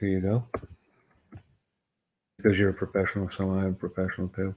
[0.00, 0.46] Here you go.
[2.36, 4.54] Because you're a professional, so I'm a professional too.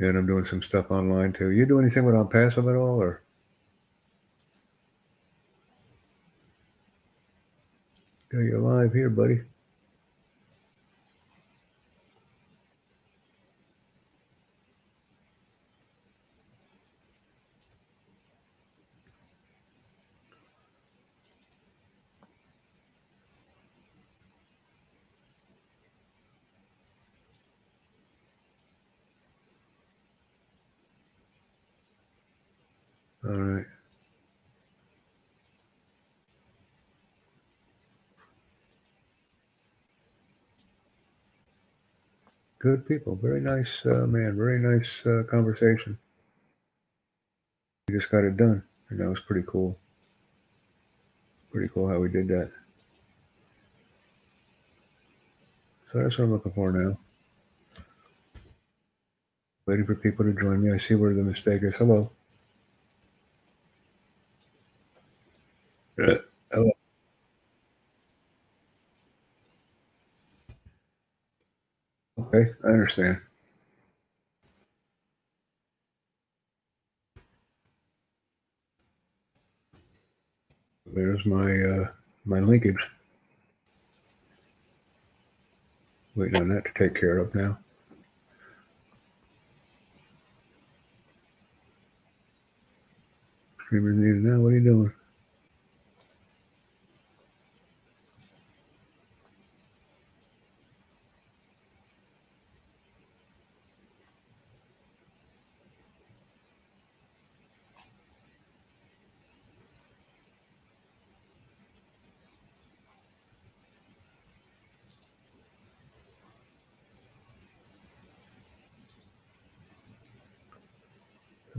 [0.00, 1.50] And I'm doing some stuff online too.
[1.50, 3.24] You do anything with OnPassive at all, or?
[8.32, 9.40] Yeah, you're live here, buddy.
[33.28, 33.66] All right.
[42.58, 43.16] Good people.
[43.16, 44.34] Very nice, uh, man.
[44.34, 45.98] Very nice uh, conversation.
[47.86, 49.78] We just got it done, and that was pretty cool.
[51.52, 52.50] Pretty cool how we did that.
[55.92, 56.98] So that's what I'm looking for now.
[59.66, 60.72] Waiting for people to join me.
[60.72, 61.74] I see where the mistake is.
[61.74, 62.10] Hello.
[65.98, 66.16] Hello.
[72.20, 73.18] Okay, I understand.
[80.86, 81.88] There's my uh,
[82.24, 82.76] my linkage.
[86.14, 87.58] Waiting on that to take care of now.
[93.64, 94.40] Streamers needed now.
[94.40, 94.92] What are you doing?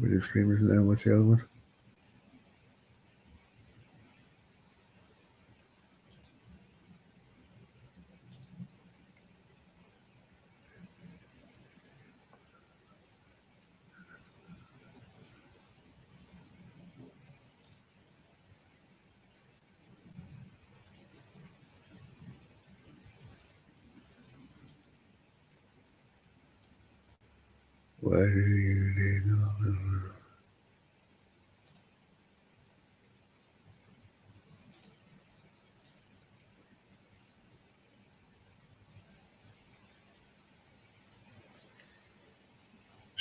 [0.02, 0.84] Do streamers now.
[0.84, 1.46] What's the other one?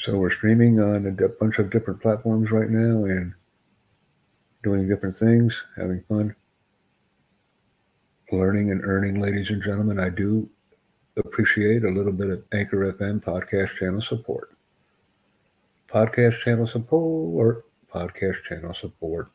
[0.08, 3.34] So we're streaming on a bunch of different platforms right now and
[4.62, 6.34] doing different things, having fun,
[8.32, 10.00] learning and earning, ladies and gentlemen.
[10.00, 10.48] I do
[11.18, 14.56] appreciate a little bit of Anchor FM podcast channel support.
[15.88, 19.30] Podcast channel support, podcast channel support.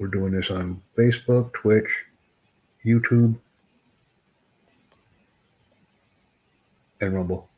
[0.00, 2.04] We're doing this on Facebook, Twitch,
[2.84, 3.38] YouTube,
[7.00, 7.48] and Rumble.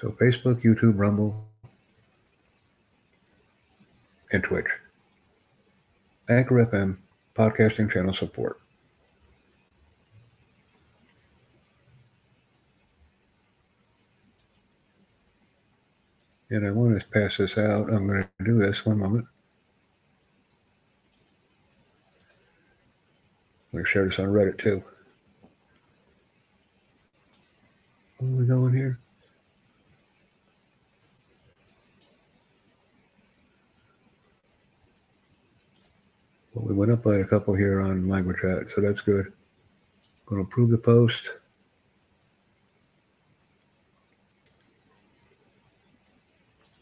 [0.00, 1.46] So Facebook, YouTube, Rumble,
[4.32, 4.64] and Twitch.
[6.30, 6.96] Anchor FM
[7.34, 8.58] podcasting channel support.
[16.48, 17.92] And I want to pass this out.
[17.92, 19.26] I'm going to do this one moment.
[23.66, 24.82] I'm going to share this on Reddit too.
[28.16, 28.98] Where are we going here?
[36.52, 39.32] Well, we went up by a couple here on language chat, so that's good.
[40.26, 41.32] Going to approve the post.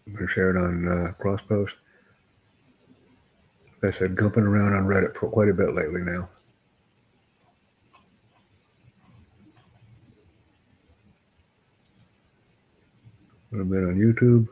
[0.07, 1.77] I'm going to share it on uh, cross post.
[3.83, 6.31] Like I said, gumping around on Reddit for quite a bit lately now.
[13.53, 14.49] A little bit on YouTube.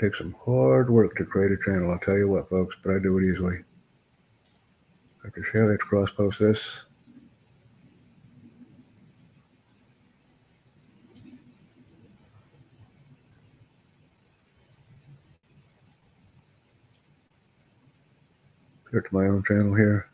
[0.00, 2.98] Takes some hard work to create a channel, I'll tell you what, folks, but I
[3.00, 3.58] do it easily.
[5.22, 5.44] Dr.
[5.44, 6.58] Share, let's cross post this.
[18.90, 20.08] Share to my own channel here.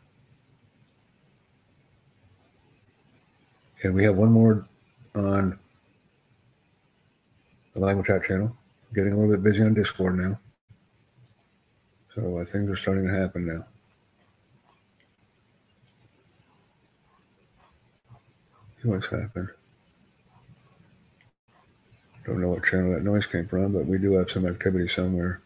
[3.83, 4.67] And we have one more
[5.15, 5.57] on
[7.73, 8.53] the language chat channel.
[8.97, 10.39] Getting a little bit busy on Discord now.
[12.15, 13.63] So uh, things are starting to happen now.
[18.81, 19.49] See what's happened.
[22.25, 25.43] Don't know what channel that noise came from, but we do have some activity somewhere.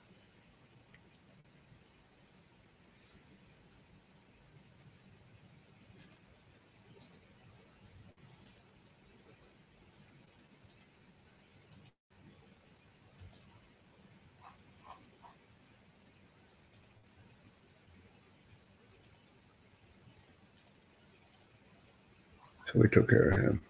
[22.72, 23.62] So we took care of him.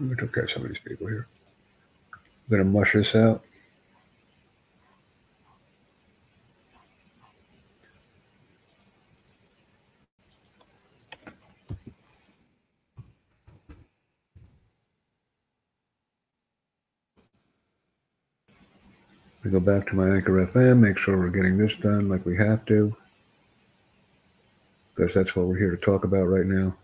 [0.00, 1.28] We took care of some of these people here.
[2.12, 3.44] I'm going to mush this out.
[19.44, 22.36] We go back to my Anchor FM, make sure we're getting this done like we
[22.36, 22.94] have to.
[24.94, 26.76] Because that's what we're here to talk about right now.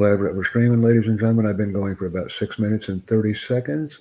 [0.00, 1.44] Glad we're streaming, ladies and gentlemen.
[1.44, 3.98] I've been going for about six minutes and 30 seconds,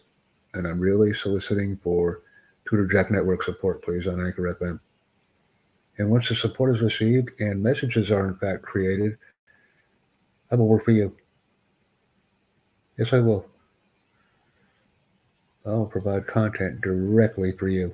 [0.53, 2.21] and I'm really soliciting for
[2.63, 4.79] Tutor Jack Network support, please, on Anchor FM.
[5.97, 9.17] And once the support is received and messages are in fact created,
[10.49, 11.13] I will work for you.
[12.97, 13.45] Yes, I will.
[15.65, 17.93] I'll provide content directly for you.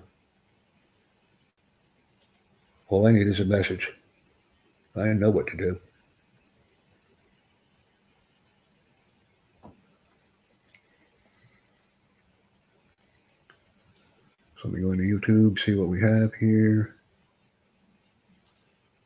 [2.88, 3.92] All I need is a message.
[4.96, 5.80] I know what to do.
[14.66, 16.96] Let me go into YouTube, see what we have here.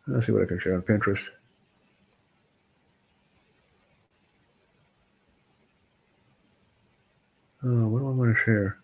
[0.08, 1.28] Let's see what I can share on Pinterest.
[7.62, 8.80] Oh, what do I want to share?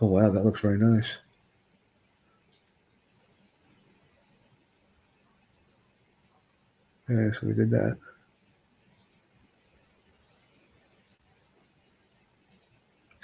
[0.00, 1.18] Oh, wow, that looks very nice.
[7.10, 7.96] Okay, so we did that.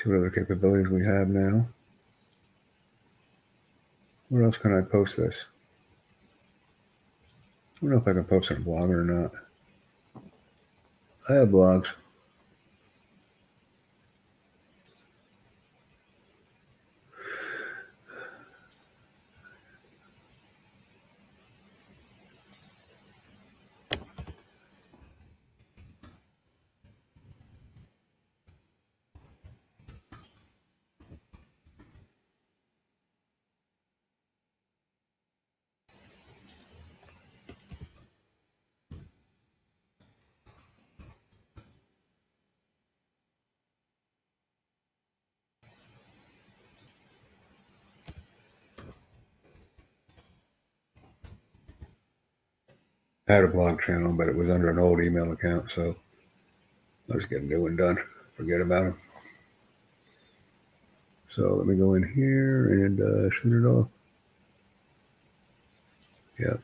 [0.02, 1.66] See what other capabilities we have now.
[4.30, 5.44] Where else can I post this?
[7.76, 9.32] I don't know if I can post on a blog or not.
[11.28, 11.88] I have blogs.
[53.34, 55.96] Had a blog channel, but it was under an old email account, so
[57.10, 57.98] I'll just get a new one done.
[58.36, 58.96] Forget about them.
[61.30, 63.88] So let me go in here and uh, shoot it off.
[66.38, 66.60] Yep.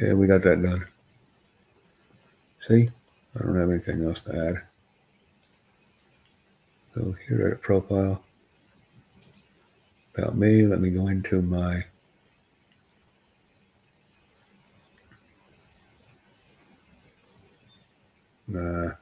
[0.00, 0.86] Yeah, we got that done.
[2.66, 2.88] See,
[3.36, 4.62] I don't have anything else to add.
[6.94, 8.22] So here at profile.
[10.16, 11.84] About me, let me go into my
[18.48, 18.99] Nah.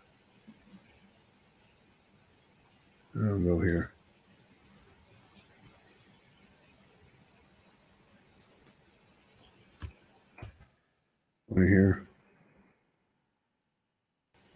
[11.67, 12.07] here.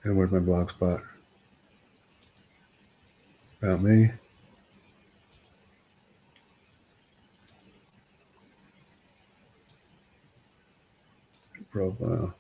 [0.05, 1.01] And where's my blog spot?
[3.63, 4.07] About me.
[11.71, 12.35] Profile.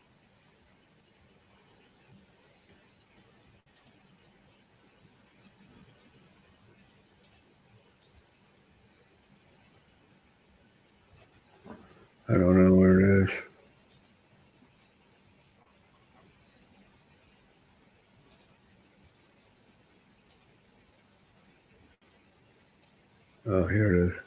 [12.28, 13.00] I don't know where
[23.54, 24.21] Oh, here it is.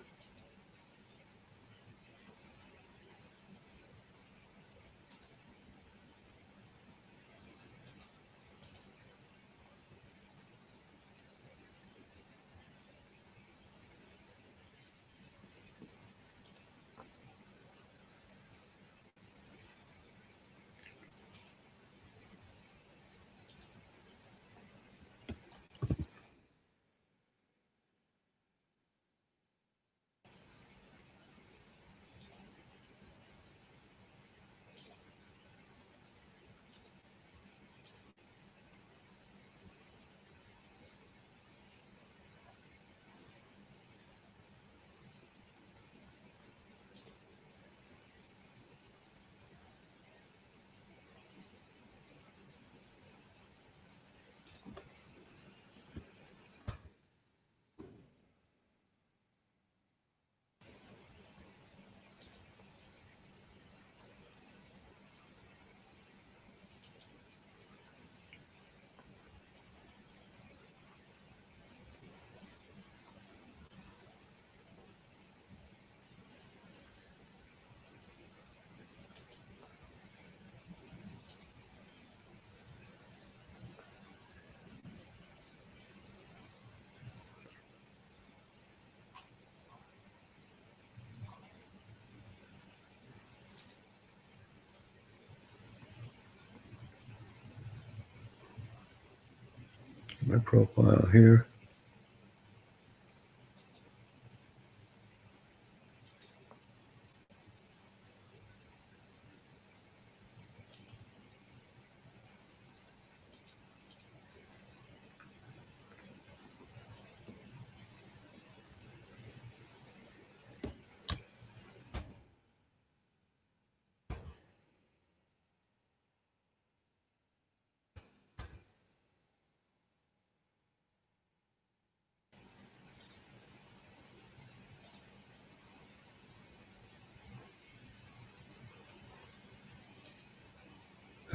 [100.25, 101.47] My profile here.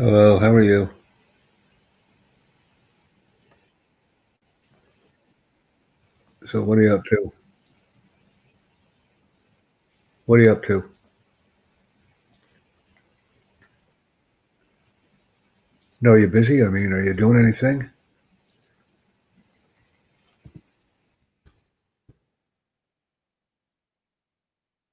[0.01, 0.91] Hello, how are you?
[6.45, 7.33] So, what are you up to?
[10.25, 10.91] What are you up to?
[16.03, 16.63] No, you're you busy?
[16.63, 17.89] I mean, are you doing anything?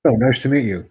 [0.06, 0.90] Oh, nice to meet you.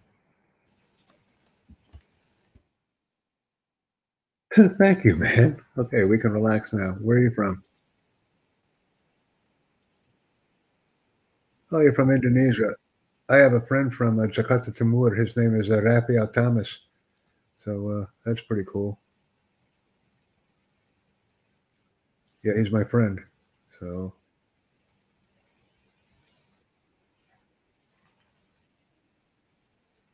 [4.57, 5.61] Thank you, man.
[5.77, 6.93] Okay, we can relax now.
[7.03, 7.63] Where are you from?
[11.71, 12.75] Oh, you're from Indonesia.
[13.29, 15.15] I have a friend from uh, Jakarta Timur.
[15.15, 16.81] His name is uh, Altamas.
[17.63, 18.99] So uh, that's pretty cool.
[22.43, 23.21] Yeah, he's my friend.
[23.79, 24.15] So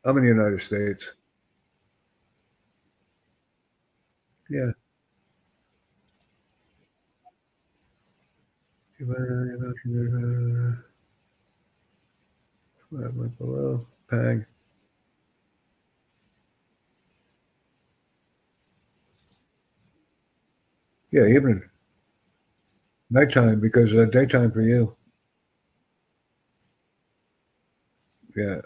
[0.05, 1.13] I'm in the United States.
[4.53, 4.73] Yeah.
[13.39, 13.87] below.
[14.09, 14.47] Pang.
[21.13, 21.63] Yeah, evening.
[23.11, 24.97] Nighttime because uh, daytime for you.
[28.37, 28.63] Yeah.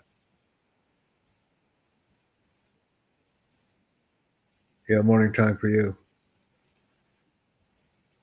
[4.88, 5.97] Yeah, morning time for you.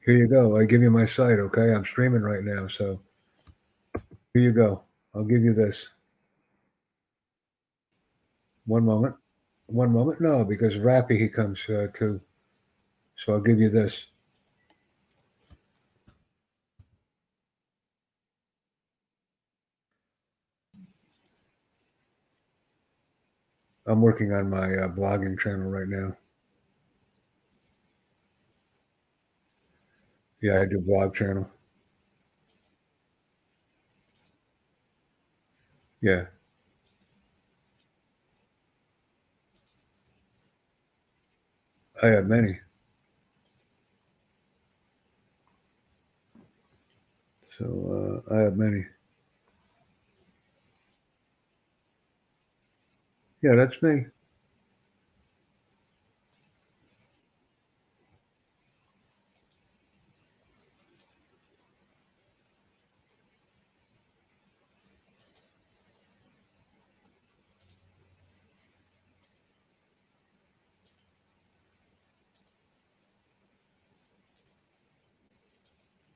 [0.05, 0.57] Here you go.
[0.57, 1.73] I give you my site, okay?
[1.73, 3.01] I'm streaming right now, so
[4.33, 4.81] here you go.
[5.13, 5.89] I'll give you this.
[8.65, 9.15] One moment.
[9.65, 10.21] One moment.
[10.21, 12.21] No, because Rappy he comes uh, too.
[13.17, 14.05] So I'll give you this.
[23.85, 26.15] I'm working on my uh, blogging channel right now.
[30.43, 31.49] Yeah, I do blog channel.
[36.01, 36.25] Yeah.
[42.03, 42.59] I have many.
[47.57, 48.85] So uh, I have many.
[53.43, 54.05] Yeah, that's me.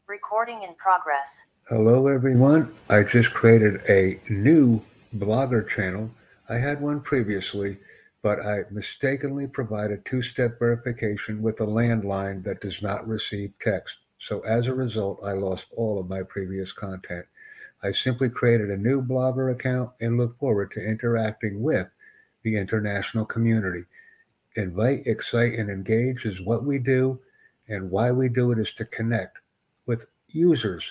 [0.10, 1.42] Recording in progress.
[1.68, 2.74] Hello, everyone.
[2.90, 4.82] I just created a new
[5.18, 6.10] blogger channel.
[6.48, 7.76] I had one previously,
[8.22, 13.98] but I mistakenly provided two step verification with a landline that does not receive text.
[14.18, 17.26] So as a result, I lost all of my previous content.
[17.84, 21.90] I simply created a new blogger account and look forward to interacting with
[22.44, 23.84] the international community.
[24.56, 27.20] Invite, excite, and engage is what we do,
[27.68, 29.40] and why we do it is to connect
[29.88, 30.90] with users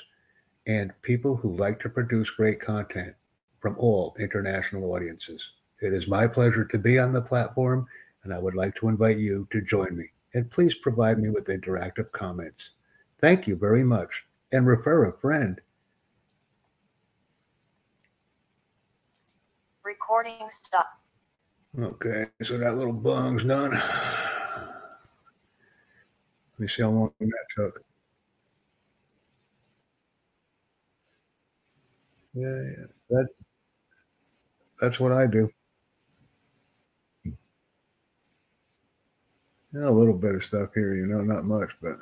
[0.66, 3.14] and people who like to produce great content
[3.60, 5.48] from all international audiences.
[5.80, 7.86] It is my pleasure to be on the platform,
[8.24, 10.06] and I would like to invite you to join me.
[10.34, 12.70] And please provide me with interactive comments.
[13.20, 15.60] Thank you very much, and refer a friend.
[19.84, 20.88] Recording stop.
[21.78, 23.70] Okay, so that little bung's done.
[23.70, 23.82] Let
[26.58, 27.84] me see how long that took.
[32.36, 32.86] Yeah, yeah.
[33.10, 33.28] That,
[34.80, 35.48] that's what I do.
[39.72, 41.98] Yeah, a little bit of stuff here, you know, not much, but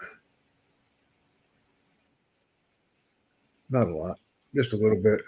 [3.70, 4.18] not a lot,
[4.54, 5.20] just a little bit.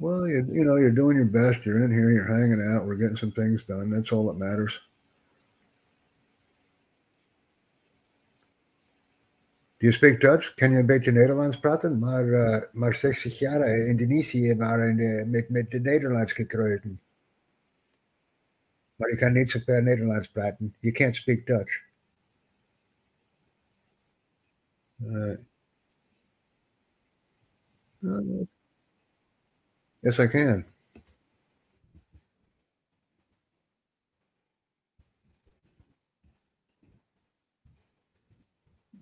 [0.00, 1.64] Well, you, you know, you're doing your best.
[1.64, 3.90] You're in here, you're hanging out, we're getting some things done.
[3.90, 4.78] That's all that matters.
[9.78, 10.52] Do you speak Dutch?
[10.54, 11.98] Je een beetje Nederlands praten?
[11.98, 17.00] Maar, uh, maar 60 jaar in Indonesië waren uh, met, met de Nederlands gekruiden.
[18.96, 20.74] Maar je kan niet zoveel Nederlands praten.
[20.80, 21.86] You can't speak Dutch.
[25.00, 25.36] Uh,
[30.00, 30.64] yes, I can.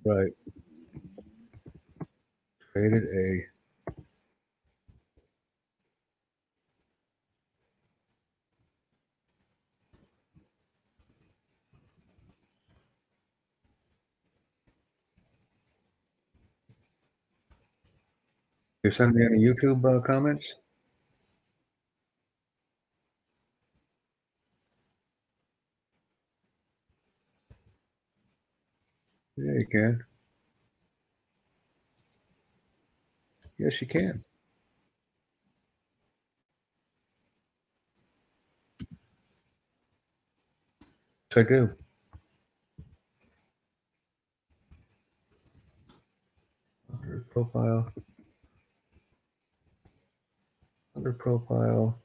[0.04, 0.55] Right
[2.76, 3.46] created a
[18.84, 20.54] You send me any YouTube uh, comments?
[29.36, 30.04] Yeah, you can.
[33.58, 34.24] Yes, you can.
[41.36, 41.70] I do.
[46.92, 47.92] Under profile.
[50.96, 52.00] Under profile.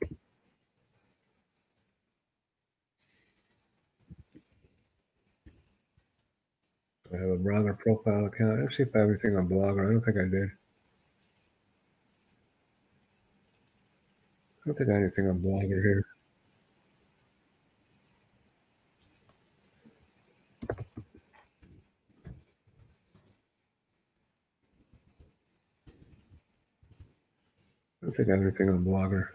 [7.13, 8.61] I have a blogger profile account.
[8.61, 9.87] Let's see if I have anything on Blogger.
[9.87, 10.60] I don't think I did.
[14.63, 16.05] I don't think I have anything on Blogger here.
[28.01, 29.29] I don't think I have anything on Blogger.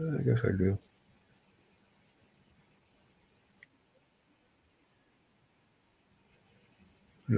[0.00, 0.78] I guess I do.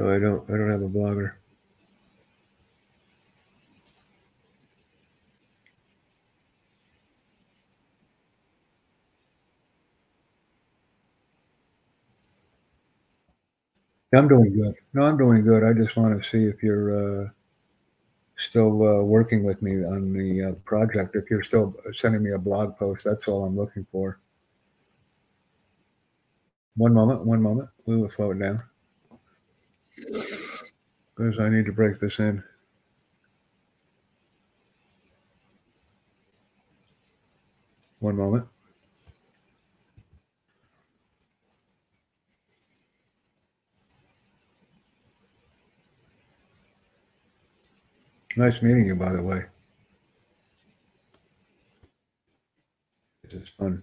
[0.00, 0.50] No, I don't.
[0.50, 1.34] I don't have a blogger.
[14.14, 14.76] I'm doing good.
[14.94, 15.64] No, I'm doing good.
[15.64, 17.30] I just want to see if you're uh,
[18.36, 21.14] still uh, working with me on the uh, project.
[21.14, 24.18] If you're still sending me a blog post, that's all I'm looking for.
[26.74, 27.70] One moment, one moment.
[27.86, 28.60] We will slow it down.
[29.96, 32.42] Because I need to break this in.
[38.00, 38.46] One moment.
[48.36, 49.42] Nice meeting you, by the way.
[53.24, 53.82] This is fun.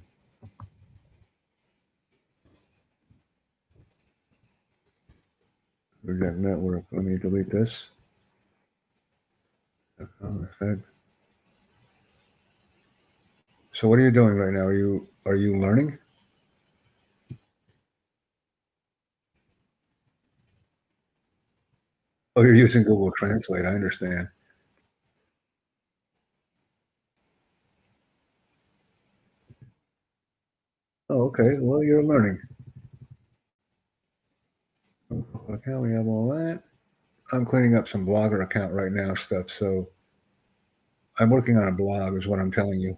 [6.07, 6.85] Reject network.
[6.93, 7.89] Let me delete this.
[13.73, 14.61] So what are you doing right now?
[14.61, 15.97] Are you are you learning?
[22.37, 23.65] Oh, you're using Google Translate.
[23.65, 24.29] I understand.
[31.09, 31.57] Oh, okay.
[31.59, 32.39] Well, you're learning.
[35.49, 36.61] Okay, we have all that.
[37.33, 39.51] I'm cleaning up some blogger account right now stuff.
[39.51, 39.89] So
[41.19, 42.97] I'm working on a blog is what I'm telling you.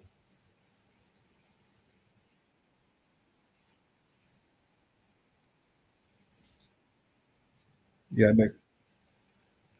[8.12, 8.50] Yeah, I make,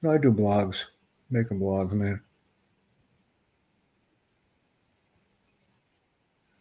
[0.03, 0.77] no, I do blogs,
[1.31, 2.21] making blogs, man.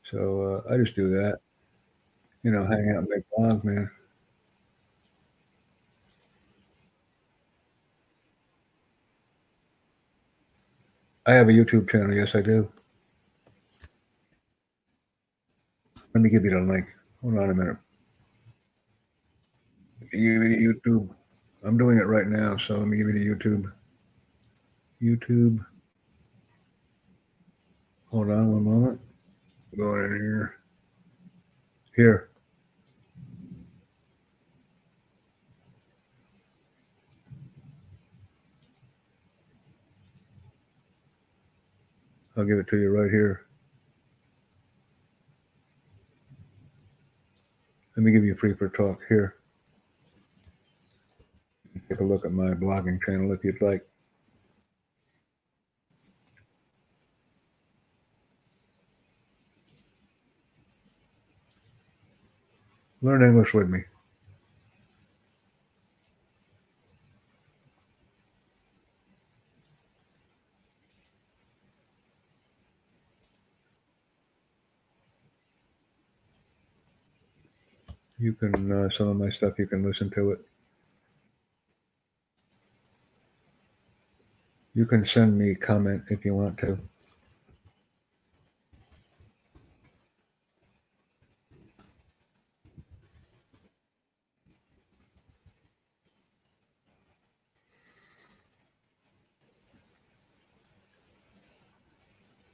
[0.04, 1.40] So uh, I just do that.
[2.44, 3.90] You know, hang out and make blogs, man.
[11.30, 12.12] I have a YouTube channel.
[12.12, 12.68] Yes, I do.
[16.16, 16.88] Let me give you the link.
[17.22, 17.78] Hold on a minute.
[20.12, 21.08] Give the YouTube.
[21.64, 23.72] I'm doing it right now, so let me give you the YouTube.
[25.00, 25.64] YouTube.
[28.10, 29.00] Hold on one moment.
[29.78, 30.56] Going in here.
[31.96, 32.29] Here.
[42.40, 43.48] I'll give it to you right here.
[47.98, 49.36] Let me give you a free for talk here.
[51.90, 53.86] Take a look at my blogging channel if you'd like.
[63.02, 63.80] Learn English with me.
[78.20, 80.40] You can, uh, some of my stuff, you can listen to it.
[84.76, 86.80] You can send me comment if you want to.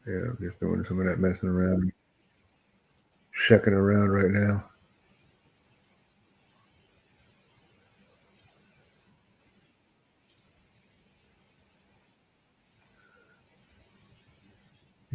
[0.08, 1.91] Yeah, I'm just doing some of that messing around,
[3.47, 4.69] checking around right now.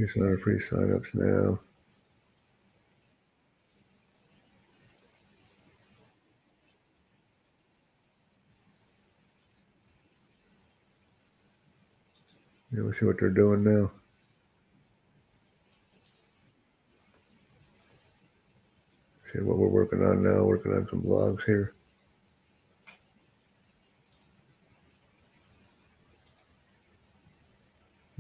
[0.01, 1.61] Yes, on free signups now.
[12.73, 13.93] Yeah, we'll see what they're doing now.
[19.35, 21.75] See what we're working on now, working on some blogs here.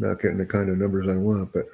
[0.00, 1.66] Not getting the kind of numbers I want, but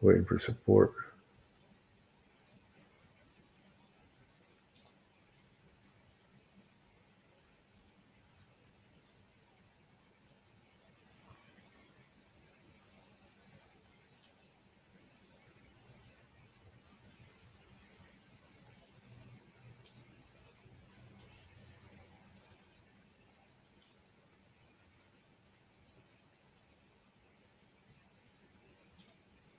[0.00, 0.92] waiting for support.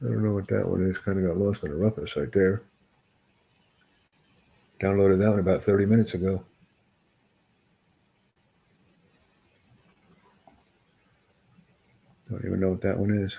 [0.01, 0.97] I don't know what that one is.
[0.97, 2.61] Kind of got lost in the roughness right there.
[4.79, 6.43] Downloaded that one about 30 minutes ago.
[12.29, 13.37] Don't even know what that one is.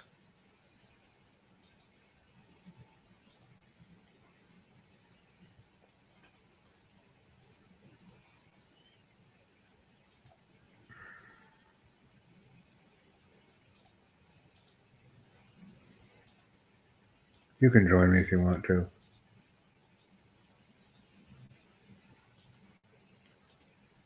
[17.61, 18.91] You can join me if you want to.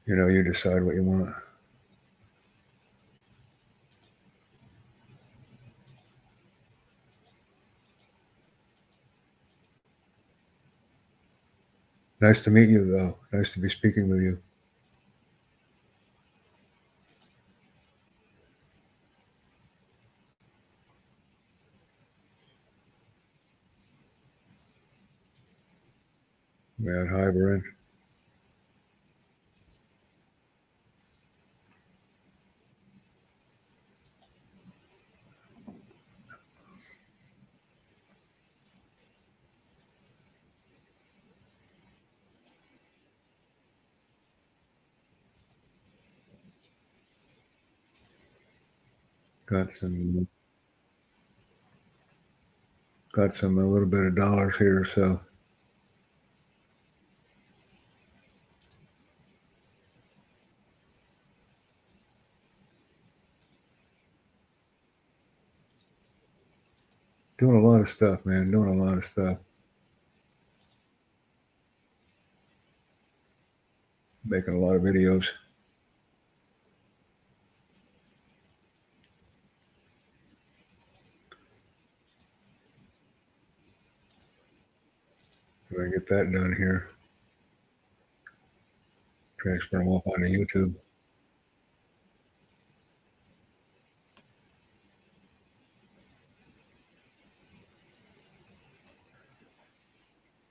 [0.06, 1.34] You know, you decide what you want.
[12.20, 13.18] Nice to meet you, though.
[13.32, 14.42] Nice to be speaking with you.
[26.78, 27.62] Matt Hyberin.
[49.46, 50.26] Got some
[53.12, 55.20] got some a little bit of dollars here, so
[67.38, 68.50] doing a lot of stuff, man.
[68.50, 69.38] Doing a lot of stuff.
[74.24, 75.26] Making a lot of videos.
[85.76, 86.90] Gonna get that done here.
[89.38, 90.74] Transfer them up onto YouTube.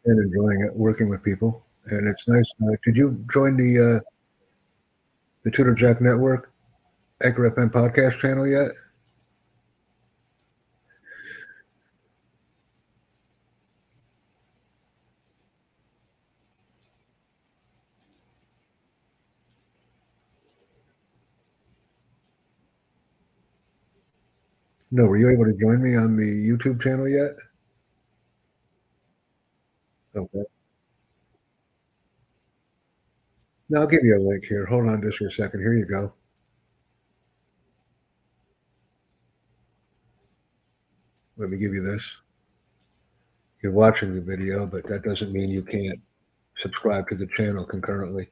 [0.05, 2.51] And enjoying it, working with people, and it's nice.
[2.63, 4.09] Uh, did you join the uh,
[5.43, 6.51] the Tutor Jack Network
[7.23, 8.71] Anchor FM podcast channel yet?
[24.91, 27.31] No, were you able to join me on the YouTube channel yet?
[30.15, 30.43] Okay.
[33.69, 34.65] Now I'll give you a link here.
[34.65, 35.61] Hold on just for a second.
[35.61, 36.13] Here you go.
[41.37, 42.07] Let me give you this.
[43.63, 45.99] You're watching the video, but that doesn't mean you can't
[46.59, 48.27] subscribe to the channel concurrently.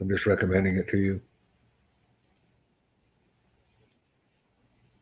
[0.00, 1.22] I'm just recommending it to you.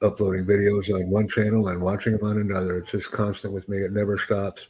[0.05, 2.77] Uploading videos on one channel and watching them on another.
[2.77, 3.79] It's just constant with me.
[3.79, 4.67] It never stops.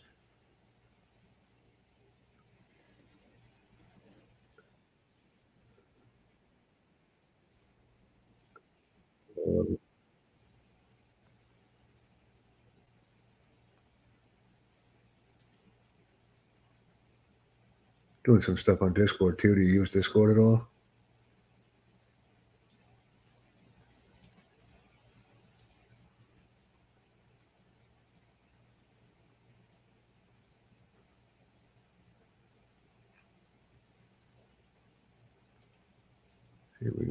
[18.23, 19.57] Doing some stuff on Discord too.
[19.57, 20.68] Do you use Discord at all?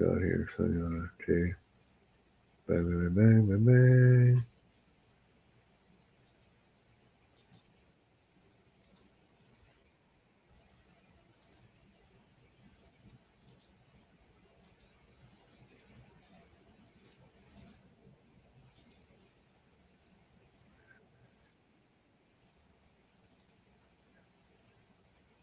[0.04, 0.50] Got here.
[0.58, 1.54] So, okay.
[2.68, 4.46] Bang, bang, bang, bang, bang.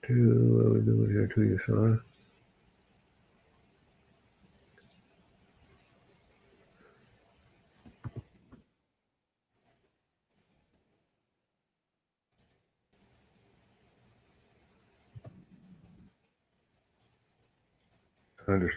[0.03, 2.01] Two, what are we doing here to you, son?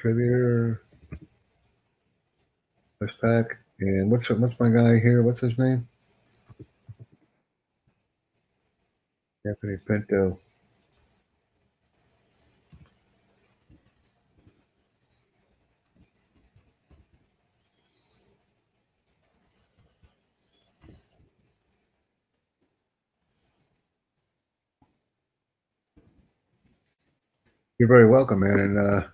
[0.03, 0.83] On distributor.
[2.97, 3.45] What's back?
[3.79, 5.23] And what's what's my guy here?
[5.23, 5.87] What's his name?
[9.45, 10.39] Anthony Pinto.
[27.79, 28.59] You're very welcome, man.
[28.59, 29.07] And uh,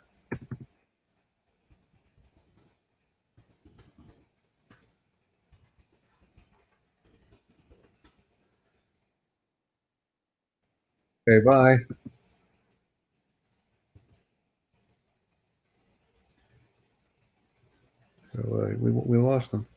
[11.29, 11.77] okay, bye.
[18.35, 19.67] So we we lost them.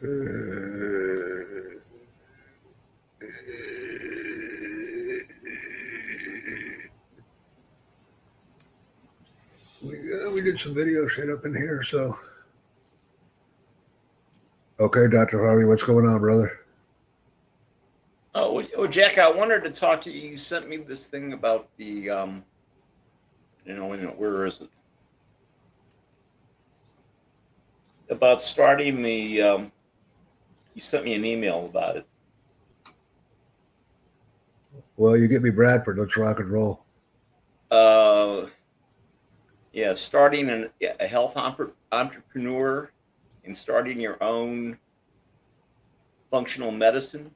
[0.00, 0.08] We,
[10.14, 12.16] uh, we did some video shit up in here, so.
[14.78, 15.40] Okay, Dr.
[15.40, 16.60] Harvey, what's going on, brother?
[18.36, 20.30] Oh, oh, Jack, I wanted to talk to you.
[20.30, 22.44] You sent me this thing about the, um,
[23.64, 24.70] you know, where is it?
[28.10, 29.72] About starting the, um,
[30.78, 32.06] you sent me an email about it.
[34.96, 35.98] Well, you get me Bradford.
[35.98, 36.84] Let's rock and roll.
[37.72, 38.46] Uh,
[39.72, 41.36] yeah, starting an, a health
[41.90, 42.88] entrepreneur
[43.44, 44.78] and starting your own
[46.30, 47.28] functional medicine.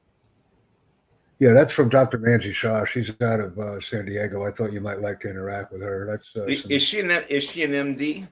[1.39, 2.19] Yeah, that's from Dr.
[2.19, 2.85] Nancy Shaw.
[2.85, 4.45] She's out of uh, San Diego.
[4.45, 6.07] I thought you might like to interact with her.
[6.09, 8.25] That's uh, Is, some- is she an is she an MD?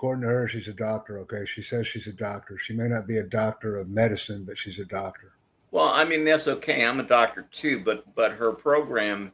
[0.00, 1.18] According to her, she's a doctor.
[1.18, 2.56] Okay, she says she's a doctor.
[2.56, 5.32] She may not be a doctor of medicine, but she's a doctor.
[5.72, 6.86] Well, I mean that's okay.
[6.86, 9.30] I'm a doctor too, but but her program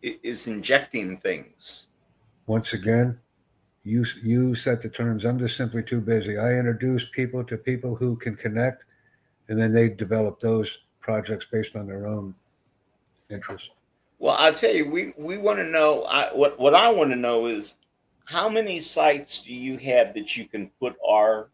[0.00, 1.88] is injecting things.
[2.46, 3.20] Once again,
[3.84, 5.26] you you set the terms.
[5.26, 6.38] I'm just simply too busy.
[6.38, 8.84] I introduce people to people who can connect,
[9.48, 12.34] and then they develop those projects based on their own
[13.28, 13.68] interests.
[14.20, 16.04] Well, I'll tell you, we we want to know.
[16.04, 17.74] I, what what I want to know is
[18.28, 21.48] how many sites do you have that you can put our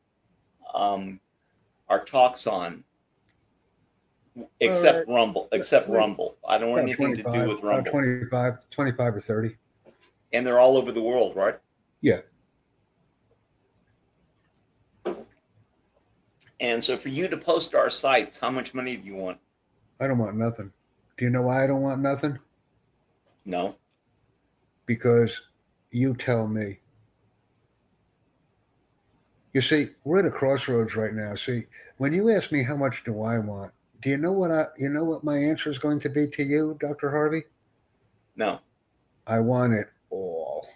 [0.74, 1.20] um,
[1.88, 2.82] our talks on,
[4.58, 6.36] except Rumble, except well, Rumble.
[6.48, 9.56] I don't want anything to do with Rumble, 25, 25 or 30.
[10.32, 11.56] and they're all over the world, right?
[12.00, 12.22] Yeah.
[16.58, 19.38] And so, for you to post our sites, how much money do you want?
[20.00, 20.72] I don't want nothing.
[21.18, 22.36] Do you know why I don't want nothing?
[23.44, 23.76] No.
[24.86, 25.40] because
[25.94, 26.78] you tell me.
[29.52, 31.36] You see, we're at a crossroads right now.
[31.36, 31.62] See,
[31.98, 33.72] when you ask me how much do I want,
[34.02, 36.42] do you know what I you know what my answer is going to be to
[36.42, 37.10] you, Dr.
[37.10, 37.42] Harvey?
[38.36, 38.58] No.
[39.28, 40.66] I want it all.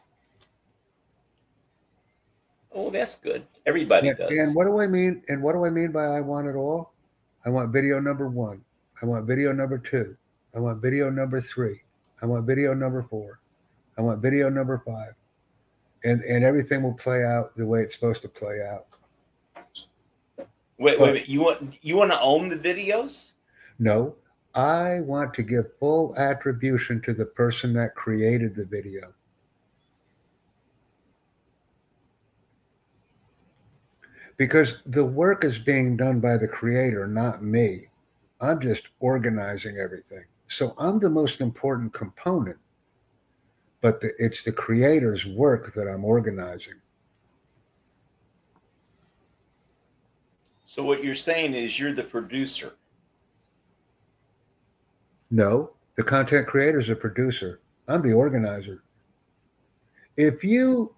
[2.72, 3.44] Oh, that's good.
[3.66, 4.30] Everybody And, does.
[4.38, 5.22] and what do I mean?
[5.28, 6.92] And what do I mean by I want it all?
[7.44, 8.62] I want video number one.
[9.02, 10.16] I want video number two.
[10.54, 11.80] I want video number three.
[12.22, 13.40] I want video number four.
[13.98, 15.14] I want video number five.
[16.04, 18.86] And and everything will play out the way it's supposed to play out.
[20.78, 21.28] Wait, wait, wait.
[21.28, 23.32] You want you want to own the videos?
[23.80, 24.14] No,
[24.54, 29.12] I want to give full attribution to the person that created the video.
[34.36, 37.88] Because the work is being done by the creator, not me.
[38.40, 40.24] I'm just organizing everything.
[40.46, 42.58] So I'm the most important component,
[43.80, 46.74] but the, it's the creator's work that I'm organizing.
[50.66, 52.74] So what you're saying is you're the producer.
[55.30, 57.60] No, the content creator is a producer.
[57.88, 58.82] I'm the organizer.
[60.16, 60.94] If you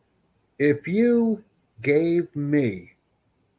[0.59, 1.43] if you
[1.83, 2.93] gave me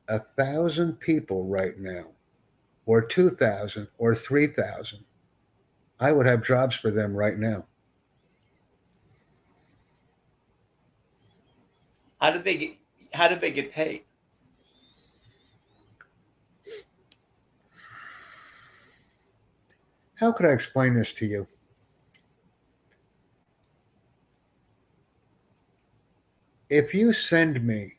[0.07, 2.05] a thousand people right now,
[2.85, 4.99] or two thousand, or three thousand,
[5.99, 7.65] I would have jobs for them right now.
[12.21, 12.77] How did they get?
[13.13, 14.03] How did they get paid?
[20.15, 21.47] How could I explain this to you?
[26.69, 27.95] If you send me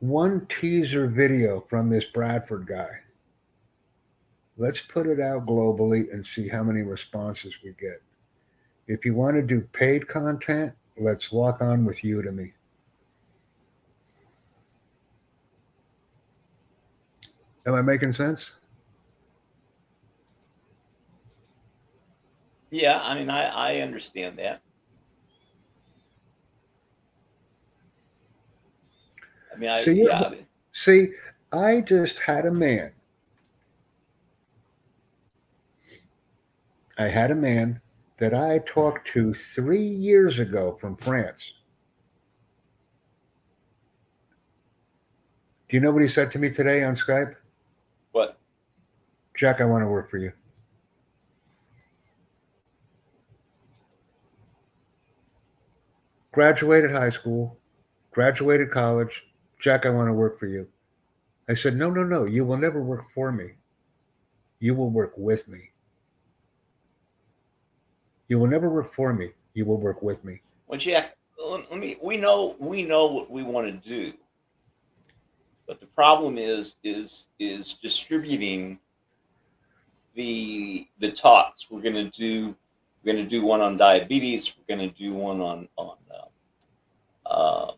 [0.00, 2.88] one teaser video from this Bradford guy,
[4.56, 8.02] let's put it out globally and see how many responses we get.
[8.88, 12.52] If you want to do paid content, let's lock on with Udemy.
[17.66, 18.52] Am I making sense?
[22.70, 24.62] Yeah, I mean, I I understand that.
[29.52, 30.30] I mean, I you're- yeah.
[30.72, 31.08] See,
[31.52, 32.92] I just had a man.
[36.96, 37.80] I had a man
[38.18, 41.52] that I talked to three years ago from France.
[45.68, 47.34] Do you know what he said to me today on Skype?
[48.12, 48.38] What?
[49.36, 50.32] Jack, I want to work for you.
[56.32, 57.58] Graduated high school,
[58.12, 59.24] graduated college.
[59.60, 60.68] Jack, I want to work for you.
[61.48, 62.24] I said, No, no, no.
[62.24, 63.52] You will never work for me.
[64.60, 65.70] You will work with me.
[68.28, 69.30] You will never work for me.
[69.54, 70.40] You will work with me.
[70.66, 71.96] Well, Jack, let me.
[72.02, 74.12] We know we know what we want to do,
[75.66, 78.78] but the problem is is is distributing
[80.14, 81.70] the the talks.
[81.70, 82.54] We're going to do
[83.02, 84.52] we're going to do one on diabetes.
[84.56, 87.72] We're going to do one on on uh, uh,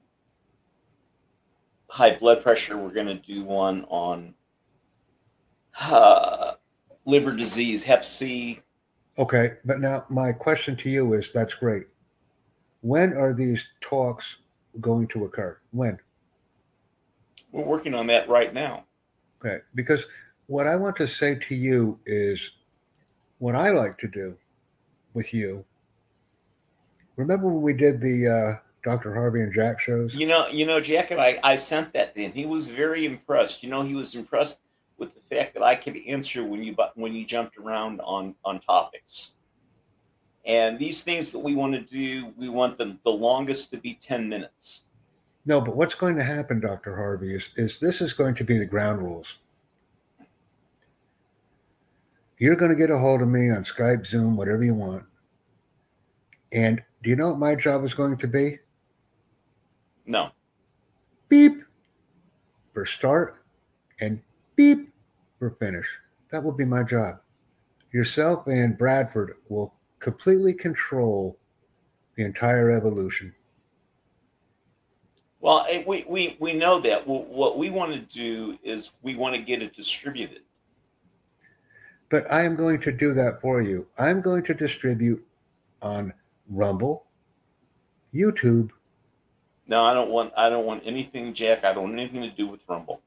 [1.89, 2.77] high blood pressure.
[2.77, 4.35] We're going to do one on
[5.81, 6.53] uh,
[7.05, 8.61] liver disease, Hep C.
[9.19, 11.85] Okay, but now my question to you is that's great.
[12.81, 14.37] When are these talks
[14.81, 15.59] going to occur?
[15.73, 15.99] When?
[17.53, 18.85] We're working on that right now.
[19.41, 20.07] Okay, because
[20.47, 22.51] what I want to say to you is
[23.39, 24.37] what I like to do
[25.15, 25.65] with you.
[27.17, 29.15] Remember when we did the uh, Dr.
[29.15, 30.15] Harvey and Jack shows?
[30.15, 32.33] You know, you know, Jack and I, I sent that to him.
[32.33, 33.63] He was very impressed.
[33.63, 34.61] You know, he was impressed
[35.01, 38.61] with the fact that I could answer when you when you jumped around on on
[38.61, 39.35] topics.
[40.47, 43.95] And these things that we want to do, we want them the longest to be
[43.95, 44.85] ten minutes.
[45.47, 46.95] No, but what's going to happen, Dr.
[46.95, 49.39] Harvey, is, is this is going to be the ground rules.
[52.39, 55.05] You're going to get a hold of me on Skype, Zoom, whatever you want.
[56.53, 58.59] And do you know what my job is going to be?
[60.07, 60.31] No,
[61.31, 61.63] Beep
[62.75, 63.45] for start
[64.01, 64.21] and
[64.61, 64.93] beep
[65.39, 65.89] for finish.
[66.31, 67.21] That will be my job.
[67.93, 71.39] Yourself and Bradford will completely control
[72.17, 73.35] the entire evolution.
[75.41, 77.07] well, eh, we we we know that.
[77.07, 80.43] Well, what we want to do is we want to get it distributed.
[82.11, 83.87] But I am going to do that for you.
[83.99, 85.25] I'm going to distribute
[85.81, 86.13] on
[86.51, 87.07] Rumble,
[88.13, 88.71] YouTube,
[89.69, 91.65] No, I don't want I don't want anything, Jack.
[91.65, 93.01] I don't want anything to do with Rumble.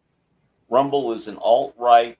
[0.74, 2.18] Rumble is an alt right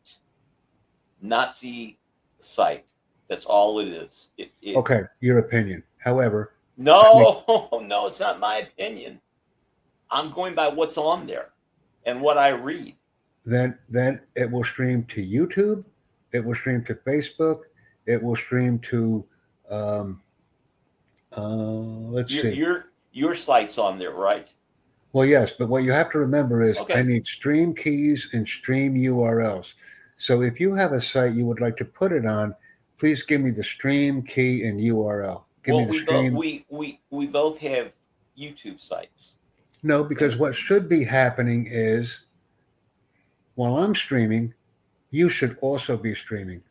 [1.24, 1.98] Nazi
[2.40, 2.86] site.
[3.28, 4.30] That's all it is.
[4.38, 5.82] It, it, Okay, your opinion.
[5.98, 7.44] However, No,
[7.82, 9.20] no, it's not my opinion.
[10.12, 11.50] I'm going by what's on there
[12.06, 12.96] and what I read.
[13.44, 15.84] then then it will stream to YouTube,
[16.32, 17.62] it will stream to Facebook,
[18.06, 19.26] it will stream to
[19.72, 20.22] um
[21.36, 21.58] uh
[22.16, 22.54] let's Your see.
[22.54, 24.54] your your site's on there, right?
[25.14, 26.96] Well, yes, but what you have to remember is Okay.
[26.96, 29.74] I need stream keys and stream URLs.
[30.18, 32.56] So if you have a site you would like to put it on,
[32.98, 35.44] please give me the stream key and URL.
[35.64, 36.34] Give well, me the we both stream.
[36.34, 37.92] we, we we both have
[38.38, 39.38] YouTube sites.
[39.84, 42.22] No, because what should be happening is
[43.56, 44.54] while I'm streaming,
[45.12, 46.64] you should also be streaming.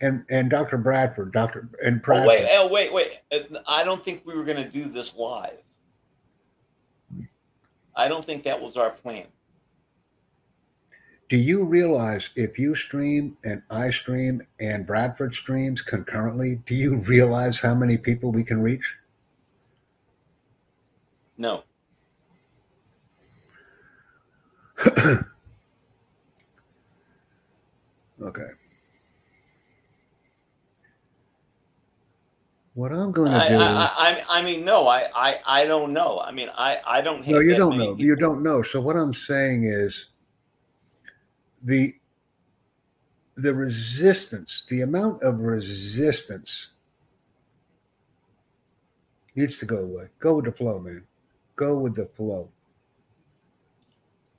[0.00, 0.78] And and Dr.
[0.78, 1.68] Bradford, Dr.
[1.84, 3.20] and Oh wait, oh wait, wait.
[3.32, 5.58] Uh, I don't think we were going to do this live.
[7.96, 9.26] I don't think that was our plan.
[11.28, 16.98] Do you realize if you stream and I stream and Bradford streams concurrently, do you
[16.98, 18.94] realize how many people we can reach?
[21.36, 21.64] No.
[28.22, 28.48] Okay.
[32.76, 33.58] What I'm going to do.
[33.58, 36.20] I, I, I mean, no, I, I, I don't know.
[36.20, 37.96] I mean, I, I don't no, you don't know.
[37.98, 38.60] You don't know.
[38.60, 40.08] So what I'm saying is
[41.62, 41.90] the
[43.36, 46.68] the resistance, the amount of resistance
[49.36, 50.08] needs to go away.
[50.18, 51.02] Go with the flow, man.
[51.56, 52.50] Go with the flow.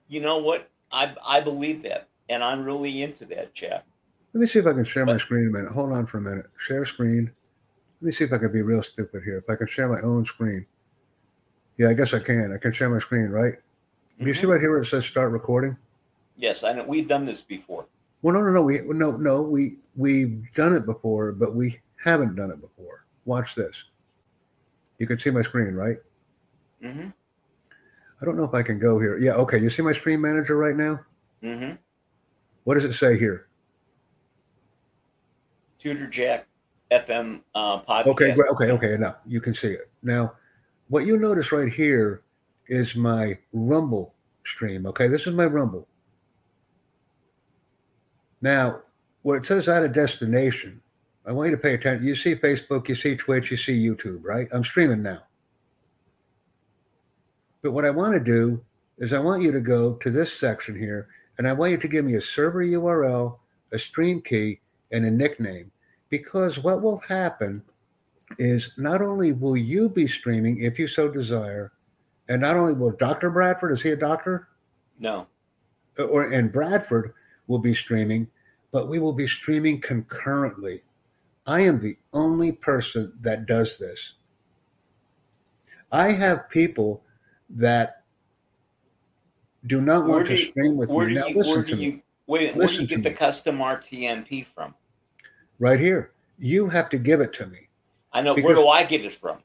[0.09, 0.69] You know what?
[0.91, 3.83] I, I believe that, and I'm really into that, chap.
[4.33, 5.71] Let me see if I can share my screen a minute.
[5.71, 6.45] Hold on for a minute.
[6.59, 7.31] Share screen.
[8.01, 9.37] Let me see if I can be real stupid here.
[9.37, 10.65] If I can share my own screen.
[11.77, 12.51] Yeah, I guess I can.
[12.53, 13.55] I can share my screen, right?
[14.19, 14.51] Do you see Mhm.
[14.51, 15.77] right here where it says start recording?
[16.35, 16.83] Yes, I know.
[16.83, 17.87] We've done this before.
[18.21, 18.61] Well, no, no, no.
[18.61, 19.41] We no, no.
[19.41, 23.05] We we've done it before, but we haven't done it before.
[23.25, 23.83] Watch this.
[24.99, 25.97] You can see my screen, right?
[26.83, 27.09] Mm-hmm.
[28.21, 29.17] I don't know if I can go here.
[29.17, 29.59] Yeah, okay.
[29.59, 30.99] You see my screen manager right now?
[31.43, 31.75] Mm-hmm.
[32.63, 33.47] What does it say here?
[35.79, 36.47] Tudor Jack
[36.91, 38.07] FM uh, podcast.
[38.07, 38.97] Okay, okay, okay.
[38.97, 40.33] Now You can see it now.
[40.89, 42.23] What you'll notice right here
[42.67, 44.13] is my Rumble
[44.45, 44.85] stream.
[44.85, 45.87] Okay, this is my Rumble.
[48.41, 48.81] Now,
[49.23, 50.81] where it says out of destination,
[51.25, 52.07] I want you to pay attention.
[52.07, 54.47] You see Facebook, you see Twitch, you see YouTube, right?
[54.53, 55.23] I'm streaming now.
[57.61, 58.63] But what I want to do
[58.99, 61.87] is I want you to go to this section here, and I want you to
[61.87, 63.37] give me a server URL,
[63.73, 64.61] a stream key,
[64.93, 65.71] and a nickname.
[66.09, 67.61] Because what will happen
[68.39, 71.71] is not only will you be streaming if you so desire,
[72.29, 73.29] and not only will Dr.
[73.31, 74.49] Bradford, is he a doctor?
[74.99, 75.27] No.
[75.99, 77.13] Uh, or and Bradford
[77.47, 78.27] will be streaming,
[78.71, 80.81] but we will be streaming concurrently.
[81.45, 84.13] I am the only person that does this.
[85.91, 87.03] I have people
[87.49, 88.03] that
[89.67, 91.13] do not Where want to you- stream with Where me.
[91.13, 91.83] do Now you listen where to do me.
[91.85, 92.55] you wait?
[92.55, 93.15] Where do you to get the me.
[93.15, 94.75] custom RTMP from?
[95.59, 96.11] Right here.
[96.39, 97.69] You have to give it to me.
[98.13, 98.35] I know.
[98.35, 99.39] Because- where do I get it from?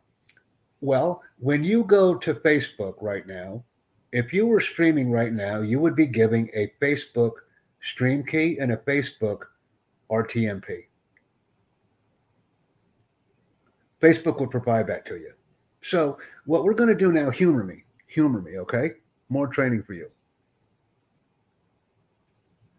[0.80, 3.64] Well, when you go to Facebook right now,
[4.10, 7.32] if you were streaming right now, you would be giving a Facebook
[7.80, 9.44] stream key and a Facebook
[10.10, 10.88] RTMP.
[14.00, 15.32] Facebook would provide that to you.
[15.82, 18.90] So, what we're going to do now, humor me, humor me, okay?
[19.28, 20.08] More training for you.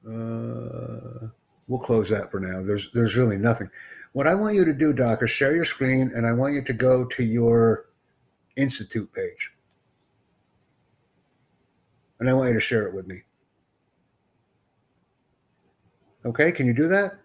[0.06, 1.28] Uh,
[1.74, 2.62] we'll close that for now.
[2.62, 3.68] There's there's really nothing.
[4.12, 6.62] What I want you to do, Doc, is share your screen, and I want you
[6.62, 7.88] to go to your
[8.56, 9.52] institute page,
[12.20, 13.24] and I want you to share it with me.
[16.26, 17.20] Okay, can you do that?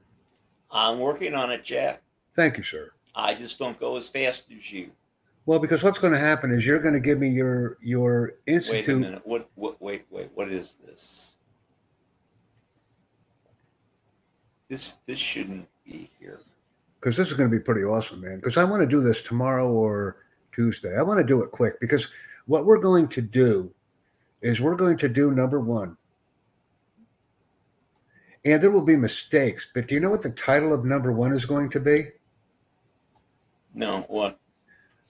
[0.71, 2.01] I'm working on it, Jack.
[2.35, 2.93] Thank you, sir.
[3.15, 4.91] I just don't go as fast as you.
[5.45, 8.87] Well, because what's going to happen is you're going to give me your your institute.
[8.87, 9.27] Wait a minute.
[9.27, 9.51] What?
[9.57, 9.81] What?
[9.83, 10.07] Wait.
[10.11, 10.31] Wait.
[10.35, 11.28] What is this?
[14.69, 16.41] This this shouldn't be here.
[17.01, 18.37] because this is going to be pretty awesome, man.
[18.37, 20.17] Because I want to do this tomorrow or
[20.53, 20.97] Tuesday.
[20.97, 22.09] I want to do it quick because
[22.47, 23.73] what we're going to do
[24.43, 25.97] is we're going to do number one.
[28.45, 31.33] And there will be mistakes, but do you know what the title of number one
[31.33, 32.05] is going to be?
[33.75, 34.05] No.
[34.09, 34.39] What?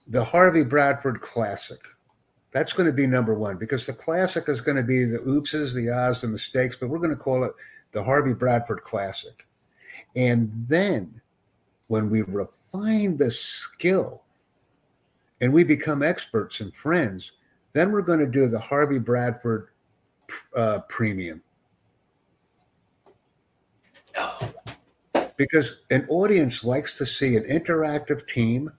[0.09, 1.81] The Harvey Bradford Classic.
[2.51, 5.75] That's going to be number one because the classic is going to be the oopses,
[5.75, 7.53] the ahs, the mistakes, but we're going to call it
[7.93, 9.47] the Harvey Bradford Classic.
[10.17, 11.21] And then
[11.89, 14.23] when we refine the skill
[15.41, 17.33] and we become experts and friends,
[17.73, 19.69] then we're going to do the Harvey Bradford
[20.57, 21.43] uh, Premium
[25.37, 28.71] because an audience likes to see an interactive team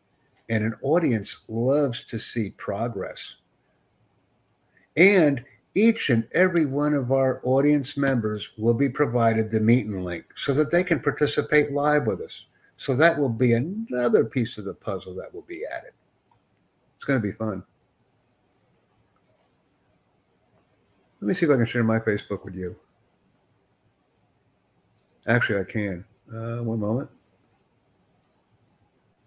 [0.50, 3.36] and an audience loves to see progress.
[4.98, 5.44] And
[5.76, 10.54] each and every one of our audience members will be provided the meeting link so
[10.54, 12.46] that they can participate live with us.
[12.78, 15.92] So that will be another piece of the puzzle that will be added.
[16.96, 17.64] It's going to be fun.
[21.22, 22.78] Let me see if I can share my Facebook with you.
[25.28, 26.06] Actually, I can.
[26.34, 27.10] Uh, one moment.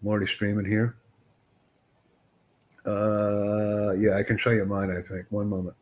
[0.01, 0.97] I'm already streaming here.
[2.86, 5.26] Uh, yeah, I can show you mine, I think.
[5.30, 5.76] One moment.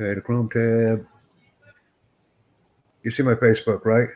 [0.00, 1.06] Okay, the Chrome tab.
[3.02, 4.08] You see my Facebook, right?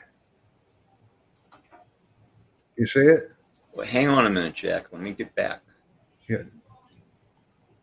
[2.76, 3.32] You see it?
[3.74, 4.86] well, hang on a minute, Jack.
[4.92, 5.60] Let me get back.
[6.28, 6.44] Yeah.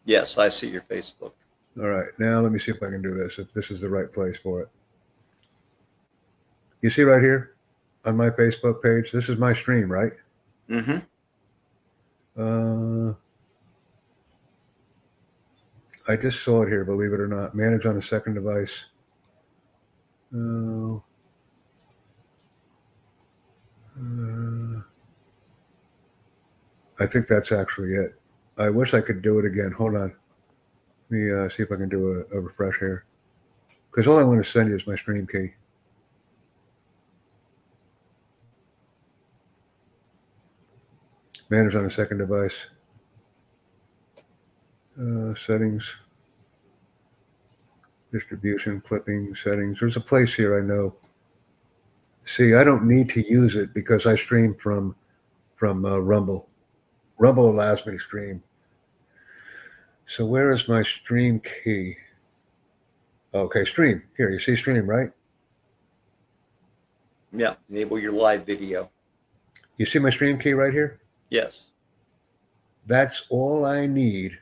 [0.03, 1.33] Yes, I see your Facebook.
[1.77, 2.07] All right.
[2.17, 4.37] Now let me see if I can do this, if this is the right place
[4.37, 4.69] for it.
[6.81, 7.55] You see right here
[8.05, 10.11] on my Facebook page, this is my stream, right?
[10.69, 10.97] Mm-hmm.
[12.35, 13.13] Uh,
[16.07, 17.53] I just saw it here, believe it or not.
[17.55, 18.85] Manage on a second device.
[20.33, 21.03] Oh.
[23.99, 24.81] Uh,
[26.99, 28.19] I think that's actually it.
[28.57, 29.71] I wish I could do it again.
[29.71, 30.13] Hold on.
[31.09, 33.05] Let me uh, see if I can do a, a refresh here.
[33.91, 35.47] Because all I want to send you is my stream key.
[41.49, 42.55] Manage on a second device.
[44.99, 45.87] Uh, settings.
[48.11, 49.79] Distribution, clipping, settings.
[49.79, 50.95] There's a place here I know.
[52.25, 54.95] See, I don't need to use it because I stream from
[55.55, 56.49] from uh, Rumble.
[57.17, 58.43] Rumble allows me to stream.
[60.07, 61.95] So where is my stream key?
[63.33, 64.03] Okay, stream.
[64.17, 65.09] Here, you see stream, right?
[67.31, 67.55] Yeah.
[67.69, 68.89] Enable your live video.
[69.77, 70.99] You see my stream key right here?
[71.29, 71.69] Yes.
[72.87, 74.37] That's all I need.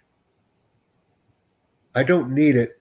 [1.95, 2.79] I don't need it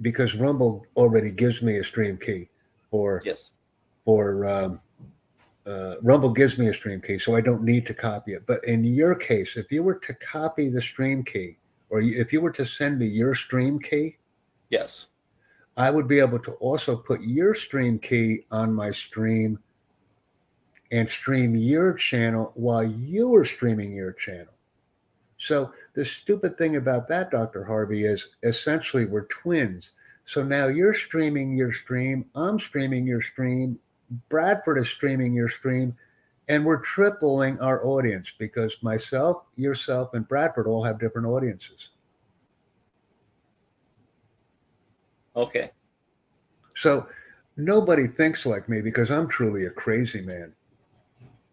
[0.00, 2.48] because Rumble already gives me a stream key
[2.90, 3.50] or Yes.
[4.04, 4.80] or um,
[5.66, 8.46] uh, Rumble gives me a stream key, so I don't need to copy it.
[8.46, 11.56] But in your case, if you were to copy the stream key,
[11.90, 14.16] or if you were to send me your stream key,
[14.70, 15.06] Yes.
[15.76, 19.58] I would be able to also put your stream key on my stream
[20.90, 24.54] and stream your channel while you are streaming your channel.
[25.46, 27.62] So the stupid thing about that, Dr.
[27.62, 29.92] Harvey, is essentially we're twins.
[30.24, 33.78] So now you're streaming your stream, I'm streaming your stream,
[34.28, 35.96] Bradford is streaming your stream,
[36.48, 41.90] and we're tripling our audience because myself, yourself, and Bradford all have different audiences.
[45.36, 45.70] Okay.
[46.74, 47.06] So
[47.56, 50.52] nobody thinks like me because I'm truly a crazy man.